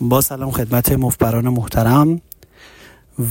[0.00, 2.20] با سلام خدمت مفت‌بران محترم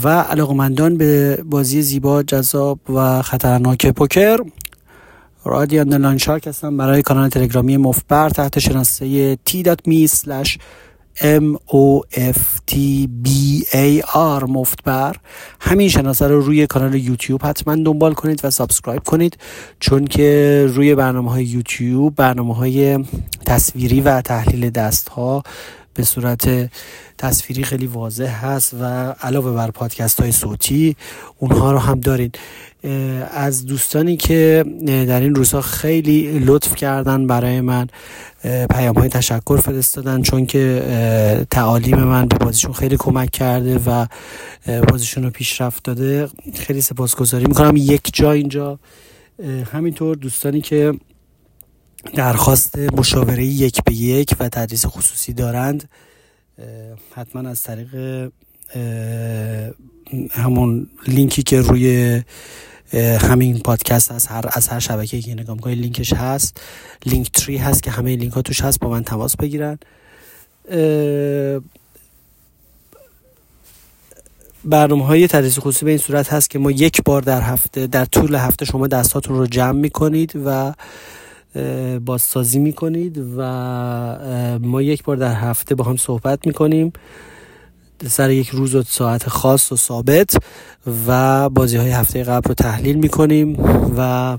[0.04, 4.38] و علاقمندان به بازی زیبا جذاب و خطرناک پوکر.
[5.46, 10.58] رادیان لون شارک هستم برای کانال تلگرامی مفت‌بر تحت شناسه t.me slash
[11.22, 12.40] m o f
[12.72, 12.76] t
[13.24, 13.30] b
[13.72, 15.16] a r مفت‌بر.
[15.60, 19.38] همین شناسه رو روی کانال یوتیوب حتما دنبال کنید و subscribe کنید
[19.80, 23.06] چون که روی برنامه های یوتیوب برنامه های
[23.46, 25.44] تصویری و تحلیل دست ها
[25.94, 26.70] به صورت
[27.18, 28.86] تصویری خیلی واضح هست و
[29.22, 30.96] علاوه بر پادکست های صوتی
[31.40, 32.32] اونها رو هم دارین.
[33.32, 37.88] از دوستانی که در این روزها خیلی لطف کردن برای من
[38.70, 44.06] پیام های تشکر فرستادن چون که تعالیم من به بازیشون خیلی کمک کرده و
[44.90, 46.28] بازیشون رو پیشرفت داده.
[46.56, 47.76] خیلی سپاسگزاری می‌کنم.
[47.76, 48.80] یک جا اینجا.
[49.74, 50.94] همینطور دوستانی که
[52.16, 55.90] درخواست مشاوره یک به یک و تدریس خصوصی دارند.
[57.16, 58.32] حتما از طریق
[60.32, 62.22] همون لینکی که روی
[63.22, 66.62] همین پادکست از هر از هر شبکه که نگاه می‌کنید لینکش هست
[67.06, 69.80] لینک تری هست که همه لینک ها توش هست با من تماس بگیرن.
[74.66, 78.06] برنامه های تدریس خصوصی به این صورت هست که ما یک بار در هفته در
[78.06, 80.74] طول هفته شما دستاتون رو جمع می‌کنید و
[82.06, 86.94] بازسازی می‌کنید و ما یک بار در هفته با هم صحبت می‌کنیم.
[88.08, 90.38] سر یک روز و ساعت خاص و ثابت
[91.08, 93.56] و بازی های هفته قبل رو تحلیل می‌کنیم
[93.98, 94.38] و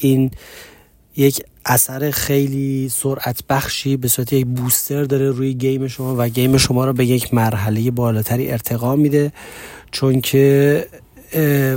[0.00, 0.30] این
[1.16, 6.56] یک اثر خیلی سرعت بخشی به صورت یک بوستر داره روی گیم شما و گیم
[6.56, 9.32] شما رو به یک مرحله بالاتری ارتقا میده.
[9.90, 10.86] چون که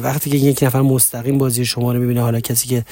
[0.03, 2.85] وقتی که یک نفر مستقیم بازی شما رو می‌بینه حالا کسی که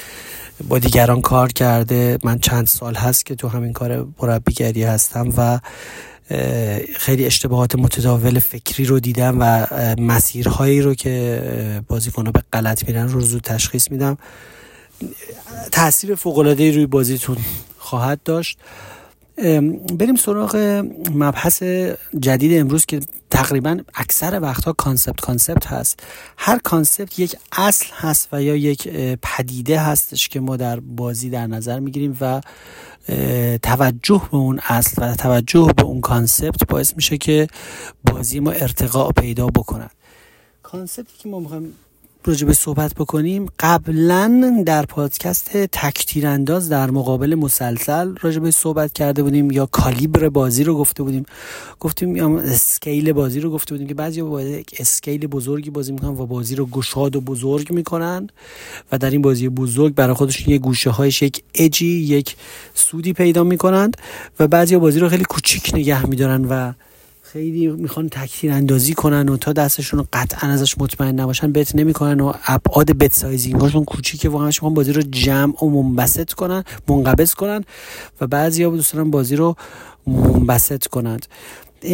[0.68, 5.60] با دیگران کار کرده من چند سال هست که تو همین کار مربیگری هستم و
[6.96, 9.68] خیلی اشتباهات متداول فکری رو دیدم و
[10.02, 11.42] مسیرهایی رو که
[11.88, 14.18] بازیکنها به غلط میرن رو زود تشخیص میدم.
[15.72, 17.38] تاثیر فوق روی بازیتون
[17.78, 18.58] خواهد داشت.
[19.98, 20.56] بریم سراغ
[21.16, 21.64] مبحث
[22.20, 26.00] جدید امروز که تقریبا اکثر وقتها concept concept هست.
[26.38, 28.88] هر concept یک اصل هست و یا یک
[29.22, 32.42] پدیده هستش که ما در بازی در نظر می‌گیریم و
[33.64, 37.48] توجه به اون اصل و توجه به اون concept باعث میشه که
[38.12, 39.90] بازی ما ارتقا پیدا بکنن
[40.64, 41.74] concept ی که ما می‌خوایم
[42.28, 43.46] راجع به صحبت بکنیم.
[43.60, 50.30] قبلا در پادکست تک‌تیر انداز در مقابل مسلسل راجع به صحبت کرده بودیم یا کالیبر
[50.30, 51.26] بازی رو گفته بودیم.
[51.80, 56.10] گفتیم یا اسکیل بازی رو گفته بودیم که بعضی با یک اسکیل بزرگی بازی می‌کنن
[56.10, 58.30] و بازی رو گشاد و بزرگ می‌کنن
[58.92, 62.36] و در این بازی بزرگ برای خودشون یه گوشه هایش یک اجی یک
[62.74, 63.98] سودی پیدا می‌کنند
[64.40, 66.74] و بعضی بازی رو خیلی کوچیک نگه میدارن و
[67.36, 72.34] خیلی می‌خوان تکثیر اندازی کنن و تا دستشون قطعا ازش مطمئن نباشن بت نمی‌کنن و
[72.48, 77.64] ابعاد بت سایزینگاشون کوچیکه واقعا می‌خوان بازی رو جمع و منبسط کنن منقبض کنن
[78.22, 79.56] و بعضیا دوست دارن بازی رو
[80.08, 81.26] منبسط کنند.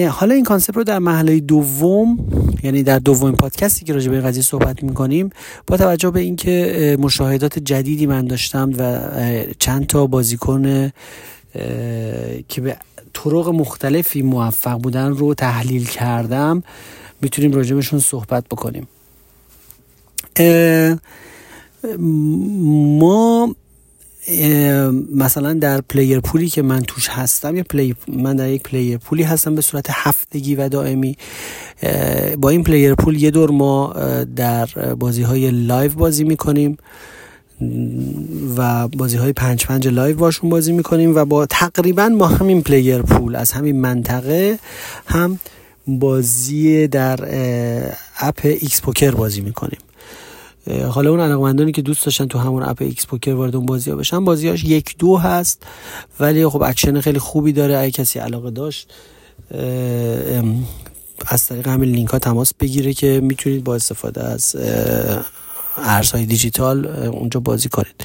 [0.09, 2.19] حالا این کانسپت رو در محله دوم
[2.63, 5.29] یعنی در دومین پادکستی که راجع به این قضیه صحبت می‌کنیم
[5.67, 8.99] با توجه به اینکه مشاهدات جدیدی من داشتم و
[9.59, 10.91] چند تا بازیکن
[12.47, 12.77] که به
[13.13, 16.63] طرق مختلفی موفق بودن رو تحلیل کردم.
[17.21, 18.87] می‌تونیم راجبشون صحبت بکنیم.
[22.99, 23.55] ما
[25.15, 28.97] مثلا در player pool ی که من توش هستم یا ولی من در یک player
[28.97, 31.17] pool ی هستم به صورت هفتگی و دائمی.
[32.37, 33.93] با این player pool یه دور ما
[34.35, 34.65] در
[34.99, 36.77] بازی های live بازی می‌کنیم.
[38.57, 43.01] و بازی های پنج پنج live باشون بازی می‌کنیم و با تقریبا ما همین player
[43.01, 44.59] pool از همین منطقه
[45.05, 45.39] هم
[45.87, 47.19] بازی در
[48.19, 49.79] اپ X-Poker بازی می‌کنیم.
[50.89, 54.25] حالا اون علاقمندانی که دوست داشتن تو همون اپ X-Poker وارد اون بازی ها بشن
[54.25, 55.63] بازیاش یک دو هست
[56.19, 57.77] ولی خب اکشن خیلی خوبی داره.
[57.77, 58.93] اگه کسی علاقه داشت
[61.27, 64.55] از طریق همین لینک ها تماس بگیره که می‌تونید با استفاده از
[65.77, 67.95] ارزهای دیجیتال اونجا بازی کنید.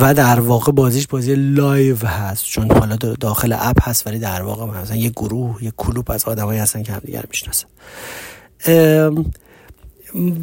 [0.00, 4.80] و در واقع بازیش بازی live هست چون حالا داخل اپ هست ولی در واقع
[4.80, 7.66] مثلا یه گروه یه کلوب از آدمایی هستن که همدیگر می‌شناسن.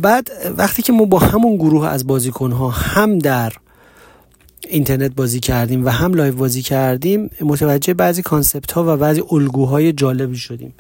[0.02, 3.54] بعد وقتی که ما با همون گروه از بازیکنها هم در
[4.70, 9.94] اینترنت بازی کردیم و هم live بازی کردیم متوجه بعضی concept ها و بعضی الگوهای
[9.94, 10.74] جالبی شدیم.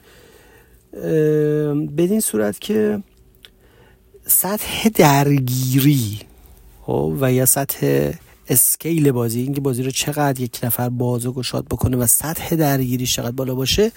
[1.97, 2.99] بدین صورت که
[4.27, 6.19] سطح درگیری.
[6.81, 8.11] خب، و یا سطح
[8.49, 13.05] skill بازی اینکه بازی رو چقدر یک نفر باز و گشاد بکنه و سطح درگیری
[13.05, 13.91] چقدر بالا باشه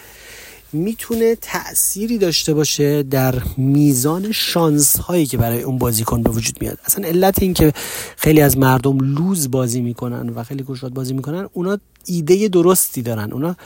[0.73, 6.79] می‌تونه تأثیری داشته باشه در میزان شانس هایی که برای اون بازیکن به وجود میاد.
[6.85, 7.73] اصلا علت این که
[8.17, 13.33] خیلی از مردم لوز بازی می‌کنن و خیلی گشاد بازی می‌کنن اونا ایده درستی دارن.
[13.33, 13.57] اونا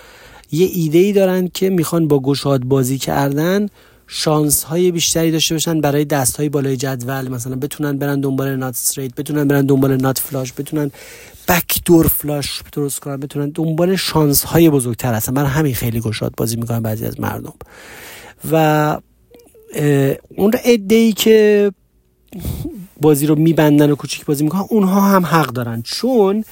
[0.52, 3.68] یه ایده ای دارن که می‌خوان با گشاد بازی کردن
[4.06, 7.28] شانس های بیشتری داشته باشن برای دست های بالای جدول.
[7.28, 10.90] مثلا بتونن برن دنبال نات استریت بتونن برن دنبال نات فلاش بتونن
[11.48, 15.32] بک دور فلاش درست کنن بتونن دنبال شانس های بزرگتر هستن.
[15.32, 17.54] من همین خیلی گشاد بازی می‌کنن بعضی از مردم.
[18.52, 18.98] و
[20.36, 21.72] اون عده ای که
[23.00, 25.82] بازی رو میبندن و کوچیک بازی می‌کنن اونها هم حق دارن.
[25.82, 26.44] چون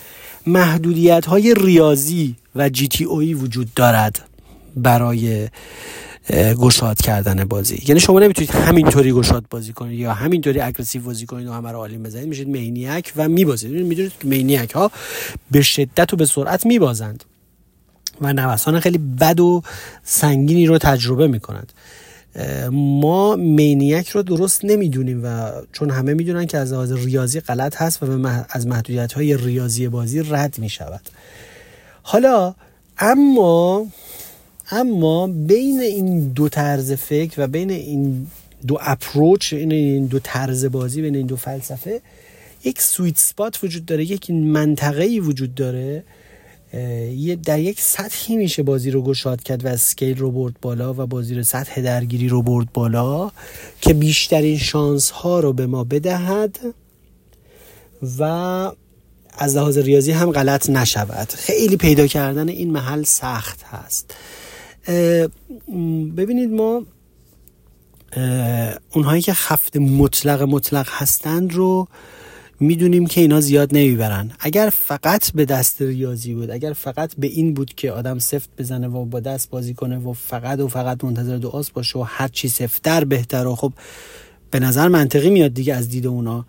[0.46, 4.28] محدودیت های ریاضی و GTO ی وجود دارد
[4.76, 5.48] برای
[6.30, 7.82] گشاد کردن بازی.
[7.88, 11.78] یعنی شما نمی‌تونید همینطوری گشاد بازی کنید یا همینطوری aggressive بازی کنید و همه رو
[11.78, 12.28] all-in بزنید.
[12.28, 13.70] میشید maniac و میبازید.
[13.70, 14.90] می‌دونید که maniac ها
[15.50, 17.24] به شدت و به سرعت میبازند
[18.20, 19.62] و نوسان خیلی بد و
[20.04, 21.72] سنگینی رو تجربه می‌کنند.
[22.72, 28.02] ما مینیک رو درست نمی‌دونیم و چون همه می‌دونن که از لحاظ ریاضی غلط هست
[28.02, 31.00] و از محدودیت های ریاضی بازی رد می‌شود.
[32.02, 32.54] حالا
[32.98, 33.86] اما
[34.72, 38.26] اما بین این دو طرز فکر و بین این
[38.66, 42.00] دو اپروچ این این دو طرز بازی بین این دو فلسفه
[42.64, 46.04] یک سویت سپات وجود داره یک منطقه ای وجود داره
[47.44, 51.34] در یک سطحی میشه بازی رو گشاد کرد و اسکیل رو برد بالا و بازی
[51.34, 53.30] رو سطح درگیری رو برد بالا
[53.80, 56.58] که بیشترین شانس ها رو به ما بدهد
[58.18, 58.22] و
[59.38, 61.28] از لحاظ ریاضی هم غلط نشود.
[61.28, 64.14] خیلی پیدا کردن این محل سخت هست.
[66.16, 66.82] ببینید ما
[68.94, 71.88] اونهایی که خفت مطلق مطلق هستند رو
[72.60, 74.30] می‌دونیم که اینا زیاد نمی‌برن.
[74.40, 78.88] اگر فقط به دست ریاضی بود اگر فقط به این بود که آدم سفت بزنه
[78.88, 82.48] و با دست بازی کنه و فقط و فقط منتظر دو باشه و هر چی
[82.48, 83.72] سفتر بهتر و خب
[84.50, 86.46] به نظر منطقی میاد دیگه از دید اونا.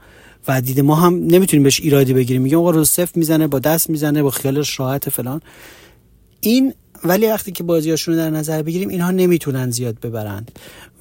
[0.47, 2.41] و دید ما هم نمی‌تونیم بهش ایرادی بگیریم.
[2.41, 5.41] میگم آقا رو سفت می‌زنه با دست می‌زنه با خیالش راحت فلان.
[6.39, 6.73] این
[7.05, 10.51] ولی وقتی که بازیاشون رو در نظر بگیریم اینها نمی‌تونن زیاد ببرند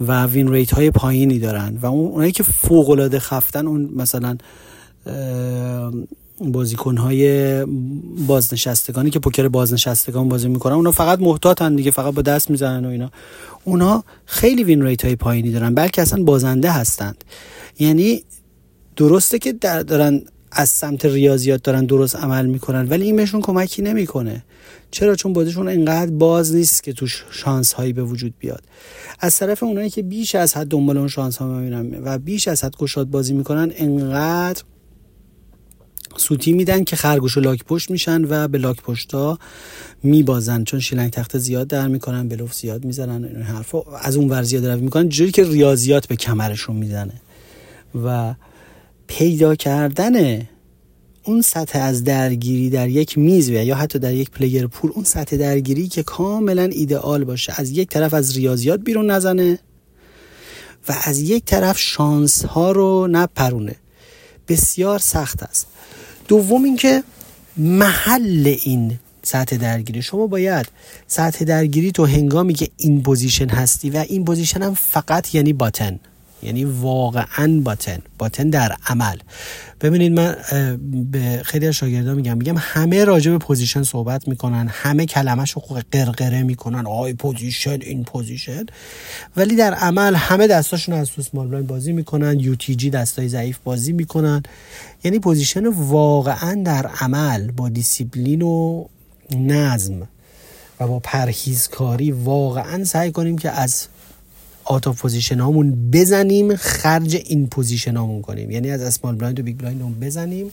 [0.01, 4.37] و وین ریت های پایینی دارن و اونایی که فوق العاده خفتن اون مثلا
[6.41, 7.65] بازیکن های
[8.27, 12.89] بازنشستگانی که پوکر بازنشستگان بازی می‌کنن اونا فقط محتاطن دیگه فقط با دست می‌زنن و
[12.89, 13.11] اینا.
[13.65, 17.25] اونا خیلی وین ریت های پایینی دارن بلکه اصلا بازنده هستند.
[17.79, 18.23] یعنی
[18.97, 20.23] درسته که دارن
[20.55, 24.45] از سمت ریاضیات دارن درست عمل می‌کنن ولی این بهشون کمکی نمی‌کنه.
[24.91, 28.63] چرا؟ چون بازیشون اینقدر باز نیست که توش شانس هایی به وجود بیاد.
[29.21, 32.65] از طرف اونایی که بیش از حد دنبال اون شانس ها می‌بینن و بیش از
[32.65, 34.63] حد گشاد بازی می‌کنن انقدر
[36.17, 39.39] سوتی میدن که خرگوش و لاک پشت میشن و به لاک پشتا
[40.03, 40.65] میبازن.
[40.65, 43.47] چون شیلنگ تخت زیاد در می‌کنن بلوف زیاد می‌زنن این
[44.03, 47.21] از اون ور زیاد می‌کنن جوری که ریاضیات به کمرشون می‌زنه.
[48.05, 48.35] و
[49.19, 50.49] پیدا کردن
[51.25, 55.05] اون سطح از درگیری در یک میز و یا حتی در یک player pool اون
[55.05, 57.53] سطح درگیری که کاملا ایدئال باشه.
[57.57, 59.59] از یک طرف از ریاضیات بیرون نزنه
[60.89, 63.77] و از یک طرف شانس ها رو نپرونه.
[64.49, 65.67] بسیار سخت است.
[66.29, 67.03] دوم اینکه
[67.57, 70.03] محل این سطح درگیری.
[70.03, 70.67] شما باید
[71.07, 76.01] سطح درگیری تو هنگامی که in position هستی و in position هم فقط یعنی button.
[76.43, 79.17] یعنی واقعا button button در عمل.
[79.81, 80.37] ببینید من
[81.11, 86.43] به خیلی از شاگردان میگم میگم همه راجع به position صحبت می‌کنن همه کلمهشو قرقره
[86.43, 86.87] می‌کنن.
[86.87, 88.67] آی position in position.
[89.37, 93.93] ولی در عمل همه دستاشون از تو small blind بازی می‌کنن UTG دستای ضعیف بازی
[93.93, 94.43] می‌کنن.
[95.05, 98.85] یعنی position واقعا در عمل با دیسیپلین و
[99.37, 100.09] نظم
[100.81, 103.87] و با پرهیزکاری واقعا سعی کنیم که از
[104.65, 108.51] out of position هامون بزنیم خرج in position هامون کنیم.
[108.51, 110.51] یعنی از small blind و big blind هامون بزنیم.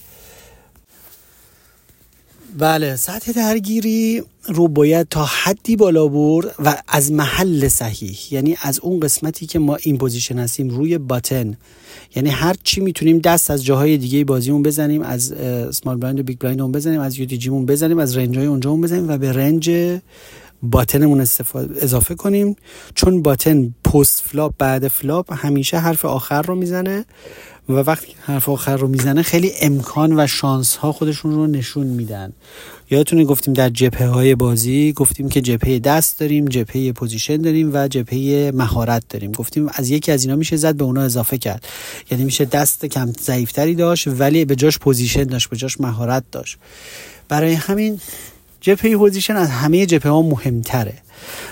[2.58, 8.20] بله سطح درگیری رو باید تا حدی بالا برد و از محل صحیح.
[8.32, 11.58] یعنی از اون قسمتی که ما in position هستیم روی button.
[12.16, 16.38] یعنی هر چی می‌تونیم دست از جاهای دیگه بازیمون بزنیم از small blind و big
[16.38, 19.70] blind بزنیم از UTG مون بزنیم از range های اونجا بزنیم و به range
[20.63, 22.56] button مون استفاده اضافه کنیم.
[22.96, 27.06] چون button post flop بعد flop همیشه حرف آخر رو می‌زنه
[27.70, 32.34] و وقتی حرف آخر رو می‌زنه خیلی امکان و شانس ها خودشون رو نشون میدن.
[32.92, 37.88] یادتونه گفتیم در جبهه های بازی گفتیم که جبهه دست داریم جبهه position داریم و
[37.88, 39.32] جبهه مهارت داریم.
[39.32, 41.68] گفتیم از یکی از اینا میشه زد به اونا اضافه کرد.
[42.12, 46.58] یعنی میشه دست کم ضعیفتری داشت ولی به جاش position داشت به جاش مهارت داشت.
[47.30, 48.00] برای همین
[48.62, 50.94] جبهه position از همه جبهه ها مهمتره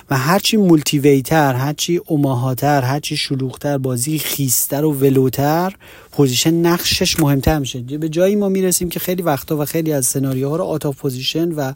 [0.09, 5.75] و هرچی multiway تر هرچی اوماهاتر هرچی شلوغتر بازی خیس‌تر و ولوتر
[6.11, 7.79] position نقشش مهمتر میشه.
[7.79, 11.51] به جایی ما می‌رسیم که خیلی وقتا و خیلی از سناریوها رو out of position
[11.51, 11.73] و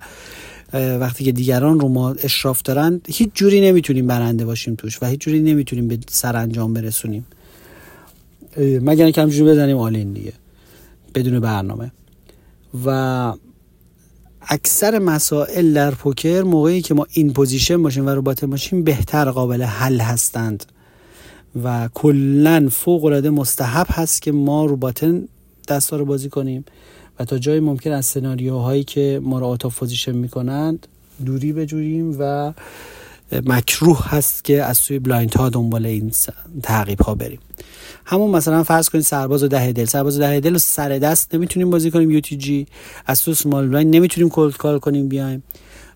[0.73, 5.19] وقتی که دیگران رو ما اشراف دارن هیچ جوری نمی‌تونیم برنده باشیم توش و هیچ
[5.19, 7.25] جوری نمی‌تونیم به سرانجام برسونیم.
[8.57, 10.33] مگر اینکه همجوری بزنیم all-in دیگه
[11.15, 11.91] بدون برنامه.
[12.85, 13.33] و
[14.47, 19.63] اکثر مسائل در پوکر موقعی که ما in position باشیم و رو باشیم بهتر قابل
[19.63, 20.65] حل هستند.
[21.63, 25.27] و کلا فوق العاده مستحب هست که ما رو button
[25.67, 26.65] دستا رو بازی کنیم
[27.19, 30.87] و تا جای ممکن از سناریوهایی که ما رو out of position می‌کنند
[31.25, 32.53] دوری بجوییم و
[33.31, 36.11] مکروه هست که از سوی blind ها دنبال این
[36.63, 37.39] تعقیب ها بریم.
[38.05, 39.85] همون مثلا فرض کنید سرباز و ده دل.
[39.85, 42.67] سرباز و ده دل سر دست نمی‌تونیم بازی کنیم UTG.
[43.05, 45.43] از تو small blind نمی‌تونیم cold call کنیم بیایم.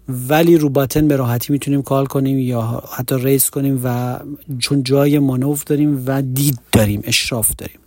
[0.10, 4.20] ولی رو button به راحتی می‌تونیم call کنیم یا حتی raise کنیم و
[4.60, 7.80] چون جای مانور داریم و دید داریم اشراف داریم.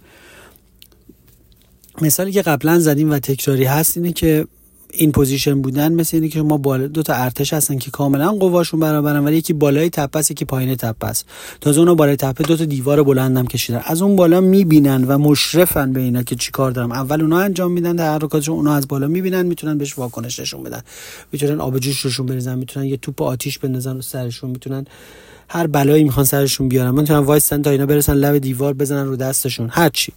[2.00, 4.46] مثالی که قبلا زدیم و تکراری هست اینه که
[4.92, 8.80] in position بودن مثل اینه که ما بالا دو تا ارتش هستن که کاملا قواشون
[8.80, 11.24] برابرن ولی یکی بالای تپه است یکی پایین تپه است.
[11.60, 13.82] تازه اونها بالای تپه دو تا دیوار بلندم کشیدن.
[13.84, 16.92] از اون بالا می‌بینن و مشرفن به اینا که چیکار دارن.
[16.92, 20.80] اول اونا انجام میدن تحرکاتشون اونا از بالا می‌بینن می‌تونن بهش واکنش نشون بدن.
[21.32, 24.84] می‌تونن آب جوش روشون بریزن می‌تونن یه توپ آتیش بندازن رو سرشون می‌تونن
[25.48, 26.90] هر بلایی می‌خوان سرشون بیارن.
[26.90, 29.68] می‌تونن وایسن تا اینا برسن لب دیوار بزنن رو دستشون.
[29.72, 30.12] هرچی.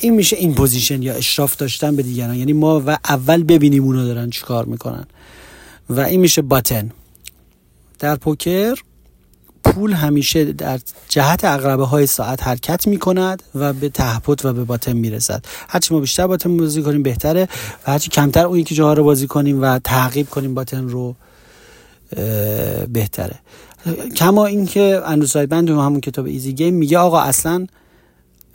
[0.00, 2.34] این میشه in position یا اشراف داشتن به دیگران.
[2.34, 5.06] یعنی ما و اول ببینیم اونا دارن چیکار می‌کنن.
[5.90, 6.90] و این میشه button.
[7.98, 8.74] در پوکر
[9.64, 14.52] پول همیشه در جهت عقربه های ساعت حرکت می کند و به ته پات و
[14.52, 15.44] به button می‌رسد.
[15.68, 17.48] هرچی ما بیشتر button بازی کنیم بهتره
[17.86, 21.14] و هرچی کمتر اون یکی جاها رو بازی کنیم و تعقیب کنیم button رو
[22.92, 23.38] بهتره.
[24.16, 27.66] کما اینکه اندرو بند همون کتاب Easy Game میگه آقا اصلا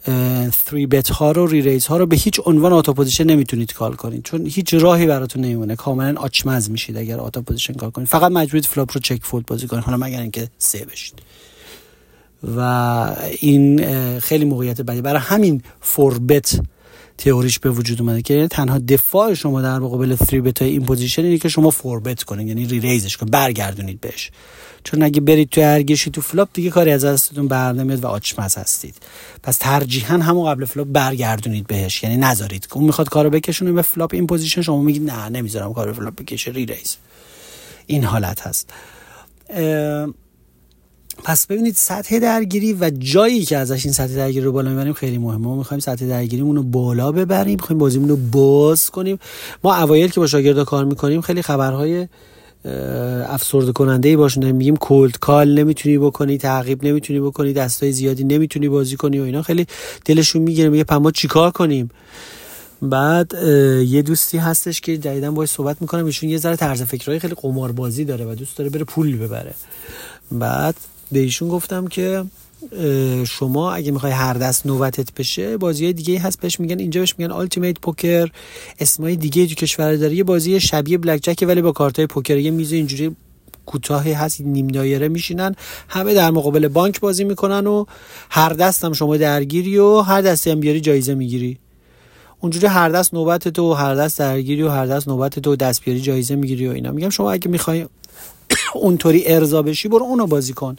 [0.05, 3.93] 3 bet ها رو re-raise ها رو به هیچ عنوان out of position نمی‌تونید call
[3.93, 5.75] کنید چون هیچ راهی براتون نمیمونه.
[5.75, 9.45] کاملا آچمز میشید اگر out of position call کنید فقط مجبورید flop رو check fold
[9.45, 11.21] بازی کنید حالا مگر اینکه سه بشید
[12.57, 12.59] و
[13.39, 13.85] این
[14.19, 15.01] خیلی موقعیت بدی.
[15.01, 16.59] برای همین four bet
[17.17, 21.37] تئوریش به وجود اومده که تنها دفاع شما در مقابل 3 bet in position اینه
[21.37, 24.31] که شما four bet کنید یعنی re-raise ش کنید برگردونید بهش.
[24.83, 28.55] چون اگه برید تو هرگشی تو flop دیگه کاری از دستتون بر نمیاد و آچمز
[28.55, 28.95] هستید.
[29.43, 32.67] پس ترجیحا همون قبل flop برگردونید بهش یعنی نذارید.
[32.73, 36.51] اون می‌خواد کارو بکشونه به flop in position شما میگید نه نمی‌ذارم کارو flop بکشه
[36.51, 36.95] re-raise.
[37.87, 38.69] این حالت هست.
[41.23, 45.17] پس ببینید سطح درگیری و جایی که ازش این سطح درگیری رو بالا می‌بریم خیلی
[45.17, 45.47] مهمه.
[45.47, 49.19] ما می‌خوایم سطح درگیریمون رو بالا ببریم می‌خوایم بازیمون رو باز کنیم.
[49.63, 52.07] ما اوایل که با شاگردا کار می‌کنیم خیلی خبرهای
[53.27, 58.69] افسرده کننده ای باشون میگیم کولد کال نمی‌تونی بکنی تعقیب نمی‌تونی بکنی دستای زیادی نمی‌تونی
[58.69, 59.41] بازی کنی و اینا.
[59.41, 59.67] خیلی
[60.05, 61.89] دلشون می‌گیره میگه پما چیکار کنیم؟
[62.81, 63.33] بعد
[63.87, 66.05] یه دوستی هستش که جدیدا باید صحبت می‌کنم.
[66.05, 69.53] ایشون یه ذره طرز فکرهای خیلی قماربازی داره و دوست داره بره پول ببره.
[70.31, 70.75] بعد
[71.11, 72.23] به ایشون گفتم که
[73.27, 77.31] شما اگه می‌خوای هر دست نوبتت بشه بازی دیگه هست بهش میگن اینجا بهش میگن
[77.31, 78.29] التیمیت پوکر
[78.79, 82.51] اسمای دیگه تو کشور داره یه بازی شبیه بلک جک ولی با کارتای پوکر یه
[82.51, 83.15] میز اینجوری
[83.65, 85.55] کوتاهی هست نیم دایره میشینن.
[85.89, 87.85] همه در مقابل بانک بازی می‌کنن و
[88.29, 91.57] هر دست هم شما درگیری و هر دستی هم بیاری جایزه می‌گیری.
[92.39, 96.01] اونجوری هر دست نوبت تو هر دست درگیری و هر دست نوبت تو دست بیاری
[96.01, 96.91] جایزه می‌گیری و اینا.
[96.91, 97.85] میگم شما اگه می‌خوای
[98.79, 100.75] اونطوری ارضا بشی برو اونو بازی کن.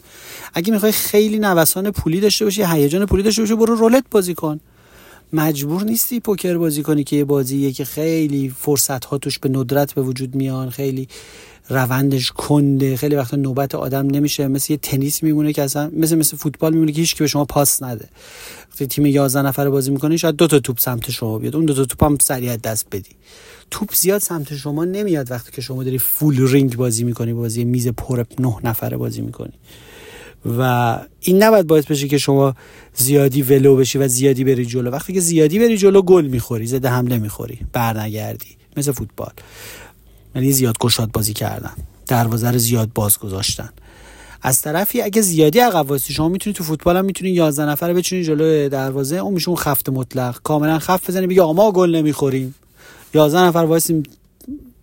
[0.53, 4.59] اگه می‌خوای خیلی نوسان پولی داشته باشی هیجان پولی داشته باشی برو رولت بازی کن.
[5.35, 9.93] مجبور نیستی پوکر بازی کنی که یه بازیه که خیلی فرصت ها توش به ندرت
[9.93, 11.07] به وجود میان خیلی
[11.69, 14.47] روندش کنده خیلی وقتا نوبت آدم نمیشه.
[14.47, 17.45] مثل یه تنیس میمونه که اصلا مثل مثل فوتبال میمونه که هیچ که به شما
[17.45, 18.09] پاس نده.
[18.71, 21.55] وقتی تیم 11 نفره بازی می‌کنی شاید دو تا توپ سمت شما بیاد.
[21.55, 23.11] اون دو تا توپ هم سریع دست بدی.
[23.71, 27.87] توپ زیاد سمت شما نمیاد وقتی که شما داری فول رینگ بازی می‌کنی بازی میز
[27.87, 29.53] پر نه نفره بازی می‌کنی.
[30.45, 32.55] و این نباید باعث بشه که شما
[32.95, 34.91] زیادی ولو بشی و زیادی بری جلو.
[34.91, 39.31] وقتی که زیادی بری جلو گل می‌خوری زده حمله می‌خوری برنگردی مثل فوتبال.
[40.35, 41.71] یعنی زیاد گشاد بازی کردن
[42.07, 43.69] دروازه رو زیاد باز گذاشتن.
[44.41, 48.25] از طرفی اگه زیادی عقب وایسی شما می‌تونید تو فوتبال هم می‌تونید 11 نفر بچینید
[48.25, 50.41] جلوی دروازه اون میشه اون خفت مطلق.
[50.43, 52.55] کاملا خفت بزنید بگی آقا ما گل نمی‌خوریم.
[53.13, 54.03] 11 نفر وایسیم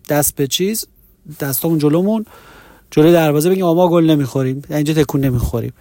[0.09, 0.85] دست به چیز
[1.39, 2.25] دستامون جلومون.
[2.95, 5.73] جلوی دروازه بگیم ما گل نمی‌خوریم اینجا تکون نمی‌خوریم.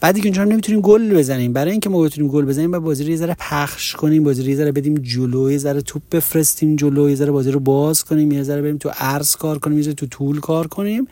[0.00, 3.10] بعد دیگه اونجا نمی‌تونیم گل بزنیم؟ برای اینکه ما بتونیم گل بزنیم بعد بازی رو
[3.10, 7.10] یه ذره پخش کنیم بازی رو یه ذره بدیم جلو یه ذره توپ بفرستیم جلو
[7.10, 9.94] یه ذره بازی رو باز کنیم یه ذره بریم تو عرض کار کنیم یه ذره
[9.94, 11.08] تو طول کار کنیم.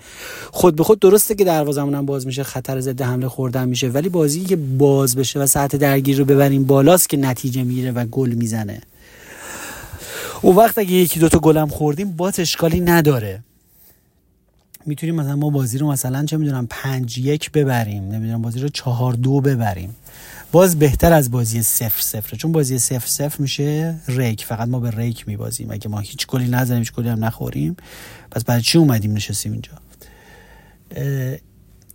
[0.51, 4.09] خود به خود درسته که دروازمون هم باز میشه خطر ضد حمله خوردن میشه ولی
[4.09, 8.31] بازی که باز بشه و ساعت درگیر رو ببریم بالاست که نتیجه میره و گل
[8.31, 8.81] می‌زنه.
[10.43, 13.46] اون وقت اگه یکی دوتا گلم خوردیم باز اشکالی نداره.
[14.87, 19.13] می‌تونیم مثلا ما بازی رو مثلا چه می‌دونم پنج یک ببریم نمی‌دونم بازی رو چهار
[19.13, 19.97] دو ببریم.
[20.53, 24.91] باز بهتر از بازی صفر صفر چون بازی صفر صفر میشه ریک فقط ما به
[24.91, 25.71] ریک میبازیم.
[25.71, 27.77] اگه ما هیچ گلی نزنیم هیچ گلی هم نخوریم
[28.31, 29.73] پس برای چی اومدیم نشستیم اینجا؟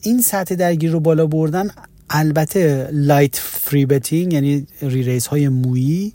[0.01, 1.69] این سطح درگیر رو بالا بردن
[2.10, 6.13] البته light three betting یعنی re-raise های مویی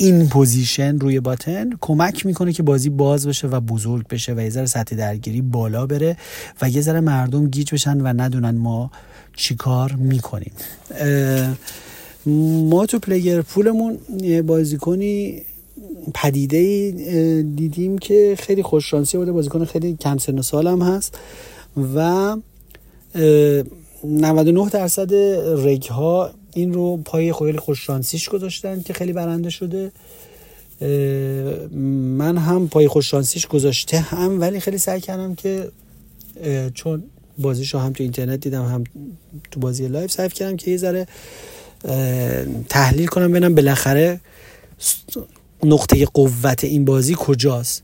[0.00, 4.50] in position روی button کمک می‌کنه که بازی باز بشه و بزرگ بشه و یه
[4.50, 6.16] ذره سطح درگیری بالا بره
[6.62, 8.90] و یه ذره مردم گیج بشن و ندونن ما
[9.36, 10.52] چیکار می‌کنیم.
[12.70, 13.98] ما تو player pool مون
[14.46, 15.42] بازیکنی
[16.14, 16.90] پدیده
[17.56, 21.18] دیدیم که خیلی خوششانسی بوده بازیکن خیلی کم سن و سال هم هست
[21.94, 22.36] و
[24.04, 25.14] 99 درصد
[25.66, 29.92] reg ها این رو پای خیلی خوششانسیش گذاشتن که خیلی برنده شده.
[32.18, 35.68] من هم پای خوششانسیش گذاشته هم ولی خیلی سعی کردم که
[36.74, 37.02] چون
[37.38, 38.84] بازیشو هم تو اینترنت دیدم هم
[39.50, 41.06] تو بازی live سعی کردم که یه ذره
[42.68, 44.20] تحلیل کنم ببینم بالاخره
[45.64, 47.82] نقطه قوت این بازی کجاست.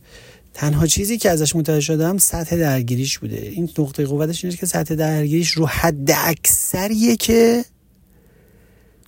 [0.55, 3.37] تنها چیزی که ازش متوجه شدم سطح درگیریش بوده.
[3.37, 7.65] این نقطه قوتش اینه که سطح درگیریش رو حد اکثریه که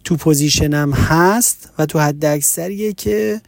[0.08, 3.40] تو پوزیشنم هست و تو حد اکثریه که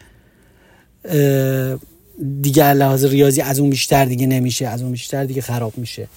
[2.43, 6.09] دیگه لحاظ ریاضی از اون بیشتر دیگه نمیشه از اون بیشتر دیگه خراب میشه.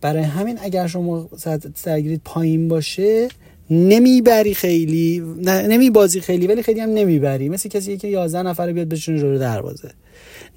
[0.00, 1.28] برای همین اگر شما
[1.84, 3.28] درگیریت پایین باشه
[3.70, 7.48] نمی‌بری خیلی نمی بازی خیلی ولی خیلی هم نمی‌بری.
[7.48, 9.90] مثل کسی که 11 نفر بیاد بشونه جلو دروازه.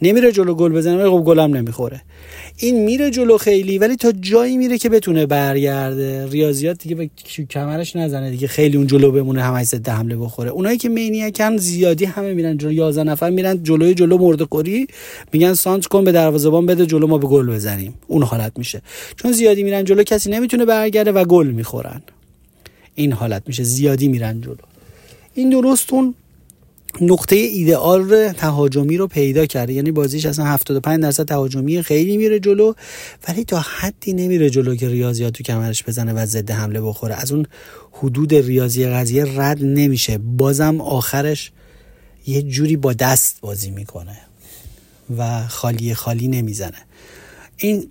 [0.01, 2.01] نمیره جلو گل بزنه ولی خب گلم نمی‌خوره.
[2.57, 6.27] این میره جلو خیلی ولی تا جایی میره که بتونه برگرده.
[6.27, 7.09] ریاضیات دیگه به
[7.49, 10.49] کمرش نزنه دیگه خیلی اون جلو بمونه همش ضد حمله بخوره.
[10.49, 14.87] اونایی که مینیکن زیادی همه میرن جلو 11 نفر میرن جلوی جلو مرده خوری.
[15.33, 17.93] میگن سانت کن به دروازه‌بان بده جلو ما به گل بزنیم.
[18.07, 18.81] اون حالت میشه.
[19.15, 22.01] چون زیادی میرن جلو کسی نمی‌تونه برگرده و گل می‌خورن.
[22.95, 23.63] این حالت میشه.
[23.63, 24.55] زیادی میرن جلو.
[25.35, 26.13] این درست اون
[27.01, 29.73] نقطه ایدئال تهاجمی رو پیدا کرده.
[29.73, 32.73] یعنی بازیش اصلا 75 درصد تهاجمی خیلی میره جلو
[33.27, 37.15] ولی تا حدی نمیره جلو که ریاضیات تو کمرش بزنه و ضد حمله بخوره.
[37.15, 37.45] از اون
[37.91, 40.17] حدود ریاضی قضیه رد نمیشه.
[40.17, 41.51] بازم آخرش
[42.27, 44.17] یه جوری با دست بازی می‌کنه
[45.17, 46.77] و خالی خالی نمی‌زنه.
[47.57, 47.87] این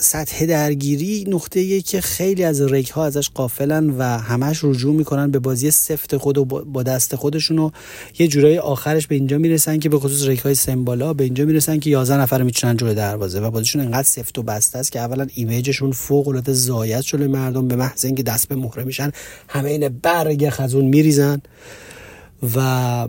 [0.00, 5.38] سطح درگیری نقطه که خیلی از ریک ها ازش قافلن و همش رجوع می‌کنن به
[5.38, 7.70] بازی سفت خود و با دست خودشون و
[8.18, 11.78] یه جورایی آخرش به اینجا می‌رسن که به خصوص ریک های سمبالا به اینجا می‌رسن
[11.78, 15.26] که 11 نفر می‌تونن جلوی دروازه و بازیشون انقدر سفت و بسته است که اولا
[15.34, 19.10] ایمیجشون فوق العاده زاید شده مردم به محض اینکه دست به مهره میشن
[19.48, 21.42] همه این برگ خزون میریزن
[22.56, 23.08] و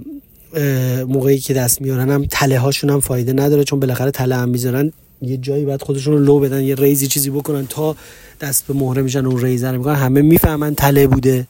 [1.08, 4.91] موقعی که دست میارن هم تله هاشون هم فایده نداره چون بالاخره تله هم می‌ذارن.
[5.22, 7.96] یه جایی بعد خودشون رو لو بدن یه ریزی چیزی بکنن تا
[8.42, 9.96] دست به مهره میشن اون ریزن می‌کنن.
[9.96, 11.48] همه می‌فهمن تله بوده.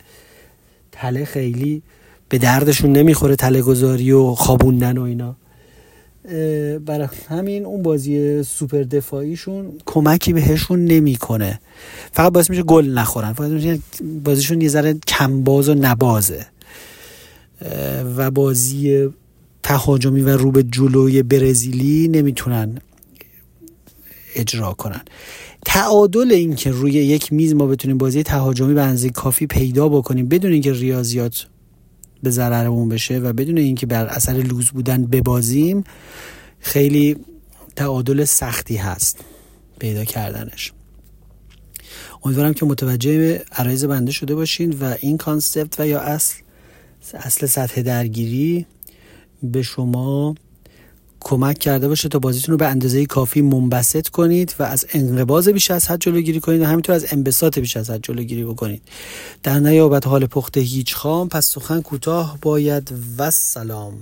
[0.91, 1.81] تله خیلی
[2.29, 5.35] به دردشون نمی‌خوره تله گذاری و خوابوندن و اینا.
[6.85, 11.59] برای همین اون بازی سوپر دفاعیشون کمکی بهشون نمی‌کنه.
[12.11, 13.33] فقط باعث میشه گل نخورن.
[13.33, 13.79] فقط میشه
[14.23, 16.45] بازیشون یه ذره کمباز و نبازه.
[18.17, 19.09] و بازی
[19.63, 22.77] تهاجمی و رو به جلوی برزیلی نمی‌تونن
[24.35, 25.01] اجرا کنن.
[25.65, 30.27] تعادل این که روی یک میز ما بتونیم بازی تهاجمی به اندازه کافی پیدا بکنیم
[30.27, 31.47] بدون اینکه ریاضیات
[32.23, 35.83] به ضررمون بشه و بدون اینکه بر اثر لوز بودن ببازیم
[36.59, 37.17] خیلی
[37.75, 39.19] تعادل سختی هست
[39.79, 40.73] پیدا کردنش.
[42.23, 46.35] امیدوارم که متوجه عرایض بنده شده باشین و این concept و یا اصل
[47.13, 48.65] اصل سطح درگیری
[49.43, 50.35] به شما
[51.21, 55.71] کمک کرده باشه تا بازیتون رو به اندازه کافی منبسط کنید و از انقباض بیش
[55.71, 58.81] از حد جلوگیری کنید و همینطور از انبساط بیش از حد جلوگیری بکنید.
[59.43, 63.93] در نیابد حال پخته هیچ خام پس سخن کوتاه باید والسلام.